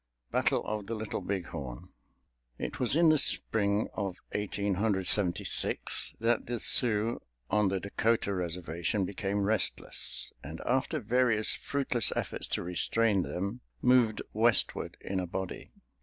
BATTLE 0.31 0.65
OF 0.65 0.87
THE 0.87 0.95
LITTLE 0.95 1.21
BIG 1.21 1.45
HORN 1.49 1.89
It 2.57 2.79
was 2.79 2.95
in 2.95 3.09
the 3.09 3.19
Spring 3.19 3.87
of 3.93 4.15
Eighteen 4.31 4.73
Hundred 4.73 5.05
Seventy 5.05 5.43
six 5.43 6.15
that 6.19 6.47
the 6.47 6.59
Sioux 6.59 7.21
on 7.51 7.67
the 7.67 7.79
Dakota 7.79 8.33
Reservation 8.33 9.05
became 9.05 9.43
restless, 9.43 10.33
and 10.43 10.59
after 10.65 10.99
various 10.99 11.53
fruitless 11.53 12.11
efforts 12.15 12.47
to 12.47 12.63
restrain 12.63 13.21
them, 13.21 13.61
moved 13.79 14.23
Westward 14.33 14.97
in 15.01 15.19
a 15.19 15.27
body. 15.27 15.71